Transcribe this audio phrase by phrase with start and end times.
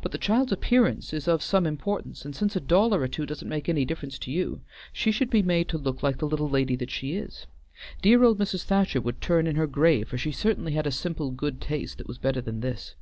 [0.00, 3.46] "But the child's appearance is of some importance, and since a dollar or two doesn't
[3.46, 4.62] make any difference to you,
[4.94, 7.46] she should be made to look like the little lady that she is.
[8.00, 8.64] Dear old Mrs.
[8.64, 12.08] Thacher would turn in her grave, for she certainly had a simple good taste that
[12.08, 12.94] was better than this.